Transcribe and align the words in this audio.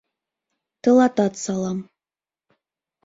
Тылатат 0.81 1.33
салам. 1.43 1.79